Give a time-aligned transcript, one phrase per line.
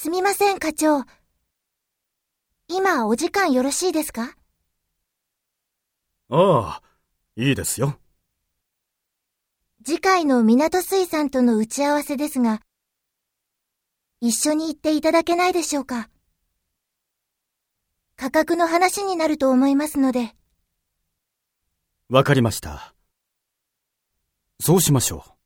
[0.00, 1.02] すみません、課長。
[2.68, 4.36] 今、お時間よろしいですか？
[6.30, 6.82] ああ、
[7.34, 7.98] いいですよ。
[9.84, 12.60] 次回の港水産との打ち合わせですが、
[14.20, 16.08] 一緒に行っていただけないでしょうか？
[18.14, 20.32] 価格の話になると思いますので。
[22.08, 22.94] わかりました。
[24.60, 25.37] そうしましょう。